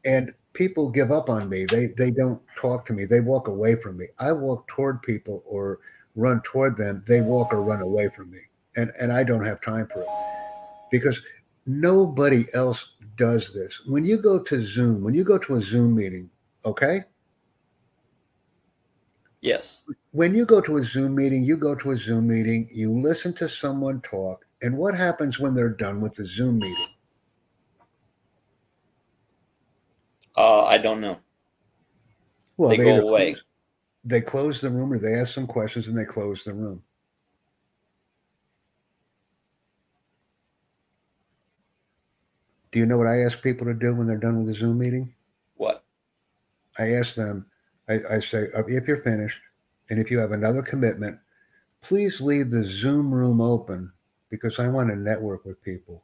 [0.03, 1.65] And people give up on me.
[1.65, 3.05] They they don't talk to me.
[3.05, 4.07] They walk away from me.
[4.19, 5.79] I walk toward people or
[6.15, 7.03] run toward them.
[7.07, 8.39] They walk or run away from me,
[8.75, 10.07] and and I don't have time for it
[10.91, 11.19] because
[11.65, 13.81] nobody else does this.
[13.87, 16.29] When you go to Zoom, when you go to a Zoom meeting,
[16.65, 17.03] okay.
[19.41, 19.83] Yes.
[20.11, 23.33] When you go to a Zoom meeting, you go to a Zoom meeting, you listen
[23.33, 26.92] to someone talk, and what happens when they're done with the Zoom meeting?
[30.35, 31.19] Uh, I don't know.
[32.57, 33.33] Well, They go away.
[33.33, 33.43] Close,
[34.05, 36.83] they close the room or they ask some questions and they close the room.
[42.71, 44.79] Do you know what I ask people to do when they're done with the Zoom
[44.79, 45.13] meeting?
[45.55, 45.83] What?
[46.79, 47.45] I ask them,
[47.87, 49.39] I, I say, uh, if you're finished
[49.89, 51.19] and if you have another commitment,
[51.81, 53.91] please leave the Zoom room open
[54.29, 56.03] because I want to network with people.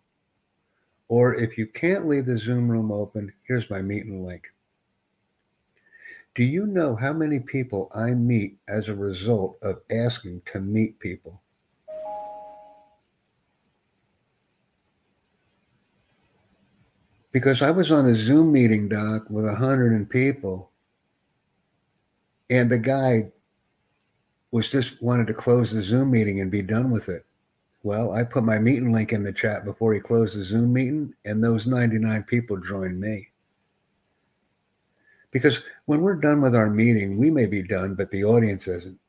[1.09, 4.53] Or if you can't leave the Zoom room open, here's my meeting link.
[6.35, 10.99] Do you know how many people I meet as a result of asking to meet
[10.99, 11.41] people?
[17.31, 20.71] Because I was on a Zoom meeting, Doc, with a hundred and people,
[22.49, 23.31] and the guy
[24.51, 27.25] was just wanted to close the Zoom meeting and be done with it.
[27.83, 31.13] Well, I put my meeting link in the chat before he closed the Zoom meeting,
[31.25, 33.29] and those 99 people joined me.
[35.31, 38.99] Because when we're done with our meeting, we may be done, but the audience isn't.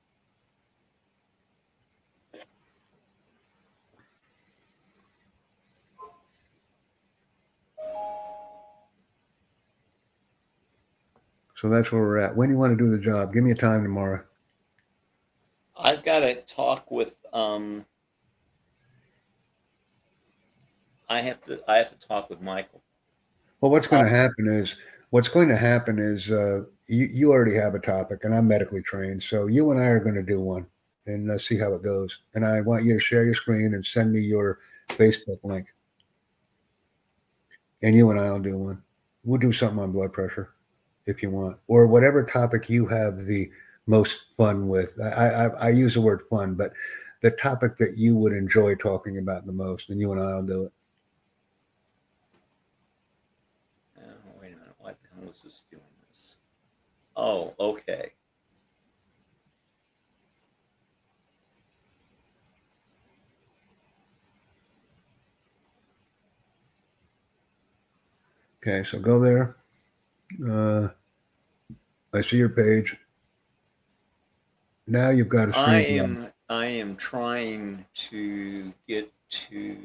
[11.56, 12.36] So that's where we're at.
[12.36, 13.34] When do you want to do the job?
[13.34, 14.24] Give me a time tomorrow.
[15.76, 17.14] I've got to talk with.
[17.32, 17.84] Um,
[21.11, 21.61] I have to.
[21.68, 22.82] I have to talk with Michael.
[23.61, 24.76] Well, what's going to happen is
[25.11, 28.80] what's going to happen is uh, you you already have a topic, and I'm medically
[28.80, 30.66] trained, so you and I are going to do one
[31.06, 32.16] and uh, see how it goes.
[32.34, 35.66] And I want you to share your screen and send me your Facebook link,
[37.82, 38.80] and you and I will do one.
[39.24, 40.54] We'll do something on blood pressure
[41.06, 43.50] if you want, or whatever topic you have the
[43.86, 44.98] most fun with.
[45.00, 46.72] I I, I use the word fun, but
[47.20, 50.46] the topic that you would enjoy talking about the most, and you and I will
[50.46, 50.72] do it.
[53.98, 55.26] Oh, wait a minute.
[55.26, 56.36] Why the hell is this doing this?
[57.16, 58.12] Oh, okay.
[68.62, 69.56] Okay, so go there.
[70.46, 70.88] Uh,
[72.12, 72.94] I see your page.
[74.86, 75.68] Now you've got a screen.
[75.68, 76.28] I am.
[76.50, 79.78] I am trying to get to.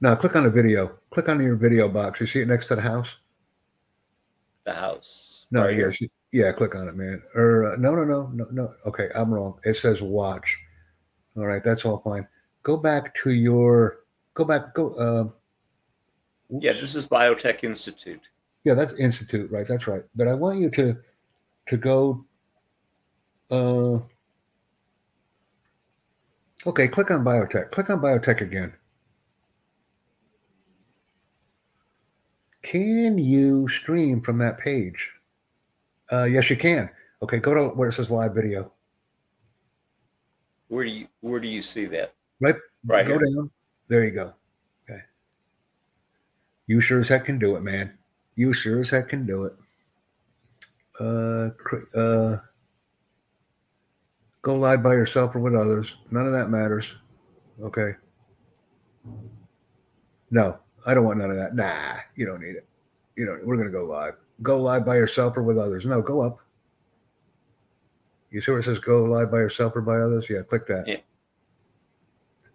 [0.00, 0.98] Now click on the video.
[1.10, 2.20] Click on your video box.
[2.20, 3.16] You see it next to the house?
[4.68, 5.46] The house.
[5.50, 6.08] No, right yeah, here.
[6.32, 6.52] yeah.
[6.52, 7.22] Click on it, man.
[7.34, 8.74] Or uh, no, no, no, no, no.
[8.86, 9.58] Okay, I'm wrong.
[9.64, 10.56] It says watch.
[11.36, 12.26] All right, that's all fine.
[12.62, 14.00] Go back to your.
[14.34, 14.74] Go back.
[14.74, 14.92] Go.
[14.94, 15.24] Uh,
[16.50, 18.22] Yeah, this is Biotech Institute.
[18.64, 19.66] Yeah, that's institute, right?
[19.66, 20.02] That's right.
[20.14, 20.96] But I want you to
[21.68, 22.24] to go.
[23.50, 24.00] Uh,
[26.66, 27.70] okay, click on biotech.
[27.70, 28.74] Click on biotech again.
[32.62, 35.10] Can you stream from that page?
[36.10, 36.90] Uh, yes, you can.
[37.22, 38.72] Okay, go to where it says live video.
[40.68, 42.14] Where do you Where do you see that?
[42.40, 43.26] Right, Right go here.
[43.34, 43.50] down.
[43.88, 44.34] There you go.
[44.88, 45.00] Okay.
[46.66, 47.96] You sure as heck can do it, man.
[48.36, 49.54] You sure as heck can do it.
[51.00, 51.50] Uh,
[51.98, 52.38] uh,
[54.42, 55.94] go live by yourself or with others.
[56.10, 56.94] None of that matters.
[57.62, 57.92] Okay.
[60.30, 61.54] No, I don't want none of that.
[61.54, 62.66] Nah, you don't need it.
[63.14, 63.46] You don't.
[63.46, 64.14] We're gonna go live.
[64.42, 65.84] Go live by yourself or with others.
[65.84, 66.38] No, go up.
[68.30, 70.26] You see where it says go live by yourself or by others?
[70.30, 70.88] Yeah, click that.
[70.88, 70.96] Yeah.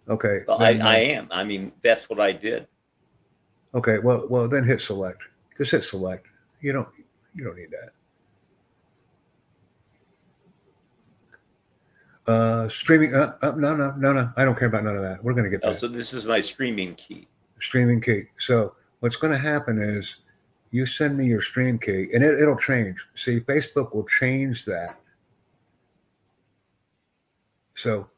[0.08, 0.40] Okay.
[0.48, 1.28] Well, I, then, uh, I am.
[1.30, 2.66] I mean, that's what I did.
[3.74, 5.22] Okay, well, well, then hit select.
[5.56, 6.26] Just hit select.
[6.60, 6.88] You don't,
[7.34, 7.70] you don't need
[12.26, 12.32] that.
[12.32, 13.14] Uh, streaming.
[13.14, 14.32] Uh, uh, no, no, no, no.
[14.36, 15.22] I don't care about none of that.
[15.22, 17.28] We're gonna get Oh, that so this is my streaming key.
[17.64, 18.22] Streaming key.
[18.38, 20.16] So what's going to happen is
[20.70, 22.98] you send me your stream key, and it, it'll change.
[23.14, 25.00] See, Facebook will change that.
[27.76, 28.08] So,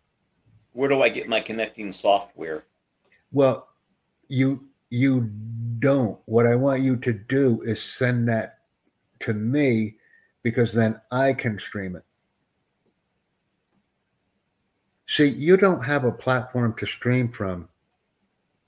[0.73, 2.65] Where do I get my connecting software?
[3.33, 3.69] well,
[4.29, 5.31] you you
[5.79, 6.19] don't.
[6.27, 8.59] What I want you to do is send that
[9.21, 9.97] to me
[10.43, 12.05] because then I can stream it.
[15.09, 17.69] See, you don't have a platform to stream from.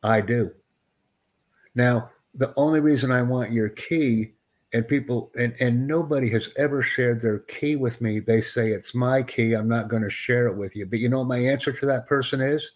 [0.03, 0.53] I do.
[1.75, 4.33] Now, the only reason I want your key
[4.75, 8.95] and people and and nobody has ever shared their key with me they say it's
[8.95, 10.85] my key i'm not going to share it with you.
[10.85, 12.71] But you know what my answer to that person is?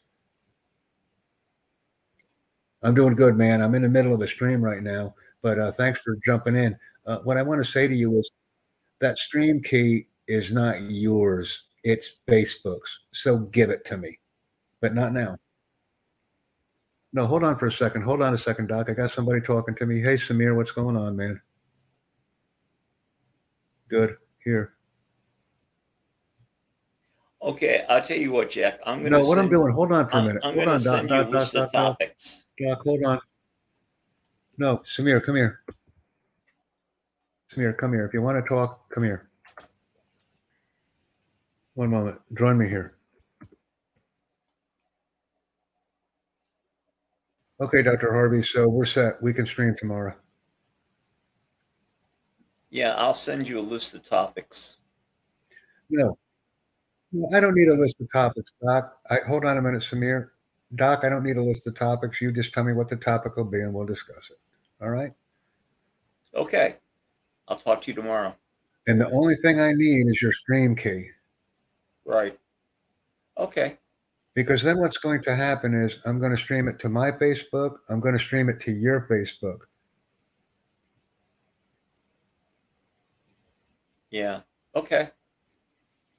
[2.83, 3.61] I'm doing good man.
[3.61, 6.77] I'm in the middle of a stream right now but uh, thanks for jumping in.
[7.05, 8.31] Uh, what i want to say to you is
[9.01, 14.19] that stream key is not yours it's facebook's so give it to me.
[14.81, 15.39] But not now
[17.13, 19.75] no hold on for a second hold on a second doc i got somebody talking
[19.75, 21.41] to me hey samir what's going on man
[23.93, 24.17] Good.
[24.43, 24.73] Here.
[27.43, 28.79] Okay, I'll tell you what, Jeff.
[28.87, 29.19] I'm gonna.
[29.19, 30.41] No, what I'm doing, hold on for a I'm, minute.
[30.43, 32.11] I'm hold gonna on, Doc, send you a Doc, Doc, Doc, Doc.
[32.59, 33.19] Doc, hold on.
[34.57, 35.61] No, Samir, come here.
[37.55, 38.07] Samir, come here.
[38.07, 39.29] If you want to talk, come here.
[41.75, 42.19] One moment.
[42.39, 42.97] Join me here.
[47.63, 48.13] Okay, Dr.
[48.13, 48.43] Harvey.
[48.43, 49.23] So we're set.
[49.23, 50.15] We can stream tomorrow.
[52.71, 54.79] Yeah, I'll send you a list of topics.
[55.89, 56.19] No,
[57.13, 58.97] no, I don't need a list of topics, Doc.
[59.11, 60.31] I, hold on a minute, Samir.
[60.75, 62.21] Doc, I don't need a list of topics.
[62.21, 64.39] You just tell me what the topic will be and we'll discuss it.
[64.83, 65.13] All right.
[66.35, 66.77] Okay,
[67.47, 68.35] I'll talk to you tomorrow.
[68.87, 71.07] And the only thing I need is your stream key.
[72.07, 72.37] Right.
[73.39, 73.79] Okay.
[74.35, 77.77] Because then what's going to happen is I'm going to stream it to my Facebook.
[77.89, 79.59] I'm going to stream it to your Facebook.
[84.11, 84.41] Yeah.
[84.75, 85.11] Okay.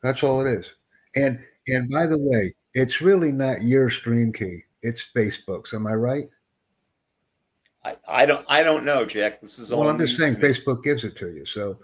[0.01, 0.71] That's all it is.
[1.15, 4.63] And and by the way, it's really not your stream key.
[4.81, 5.73] It's Facebook's.
[5.73, 6.29] Am I right?
[7.85, 9.41] I, I don't I don't know, Jack.
[9.41, 9.79] This is all.
[9.79, 10.35] Well, I'm just saying.
[10.35, 11.45] Facebook gives it to you.
[11.45, 11.79] So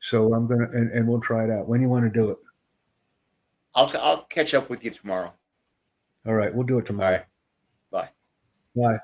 [0.00, 1.68] so I'm gonna and, and we'll try it out.
[1.68, 2.38] When you want to do it?
[3.74, 5.32] I'll I'll catch up with you tomorrow.
[6.28, 7.22] All right, we'll do it tomorrow.
[7.90, 8.10] Bye.
[8.76, 8.98] Bye.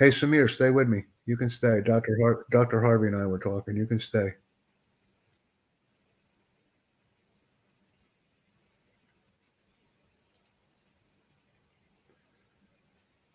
[0.00, 1.04] Hey Samir, stay with me.
[1.26, 1.80] You can stay.
[1.80, 2.16] Dr.
[2.20, 2.80] Har- Dr.
[2.80, 3.76] Harvey and I were talking.
[3.76, 4.30] You can stay.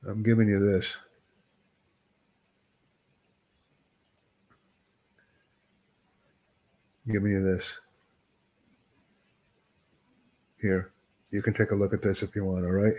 [0.05, 0.93] I'm giving you this.
[7.07, 7.63] Give me this.
[10.61, 10.91] Here.
[11.31, 12.93] You can take a look at this if you want, all right?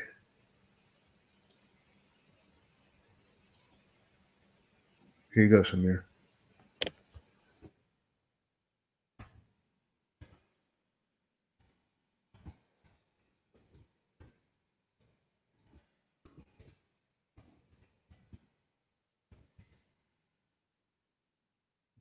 [5.34, 6.02] Here you go, Samir.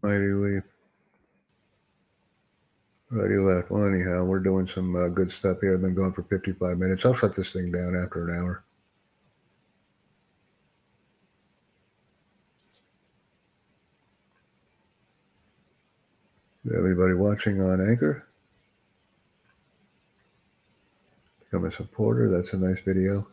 [0.03, 0.63] Mighty leap.
[3.11, 3.71] Righty left.
[3.71, 5.73] Well, anyhow, we're doing some uh, good stuff here.
[5.73, 7.05] I've been going for 55 minutes.
[7.05, 8.63] I'll shut this thing down after an hour.
[16.71, 18.27] Anybody watching on Anchor?
[21.39, 22.29] Become a supporter.
[22.29, 23.27] That's a nice video.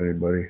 [0.00, 0.44] Anybody.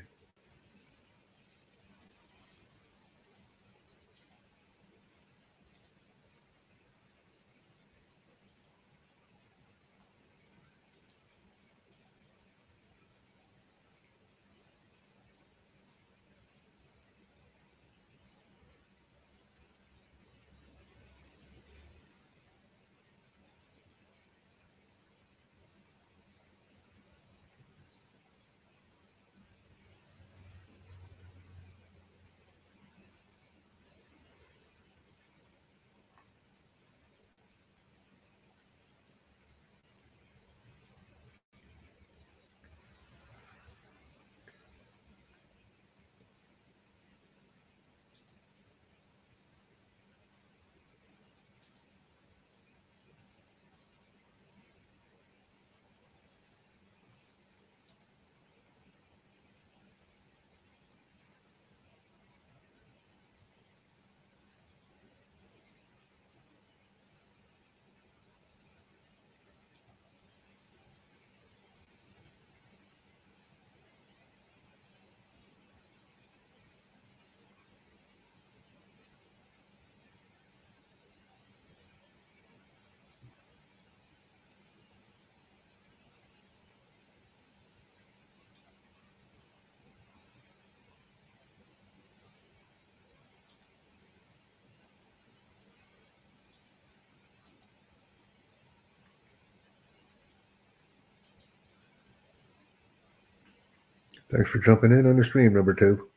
[104.30, 106.08] Thanks for jumping in on the stream, number two.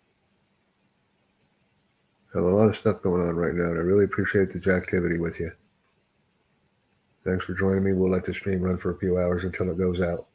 [2.34, 4.72] I Have a lot of stuff going on right now, and I really appreciate the
[4.72, 5.50] activity with you.
[7.26, 7.94] Thanks for joining me.
[7.94, 10.28] We'll let the stream run for a few hours until it goes out.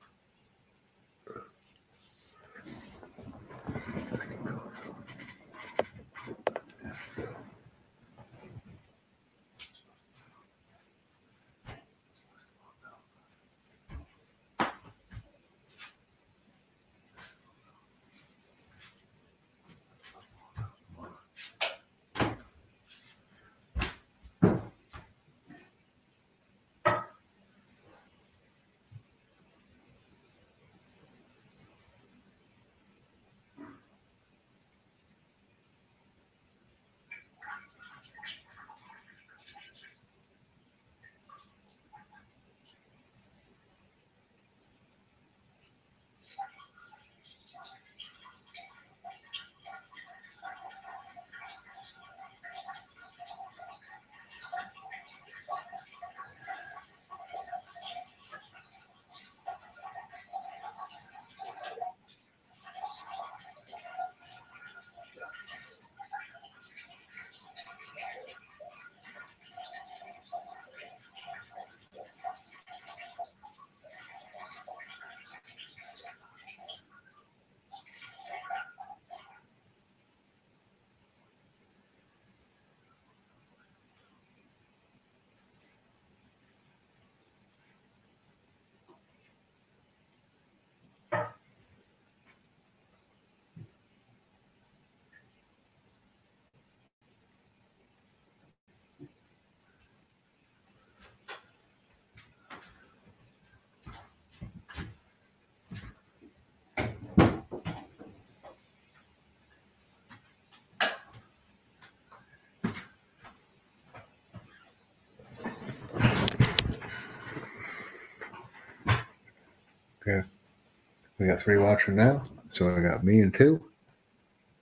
[121.18, 123.62] We got three watching now, so I got me and two.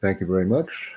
[0.00, 0.95] Thank you very much.